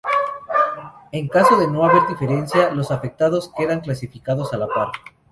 En 1.11 1.27
caso 1.27 1.57
de 1.59 1.67
no 1.67 1.85
haber 1.85 2.07
diferencia, 2.07 2.71
los 2.73 2.89
afectados 2.89 3.51
quedan 3.55 3.81
clasificados 3.81 4.51
a 4.51 4.57
la 4.57 4.67
par. 4.67 4.87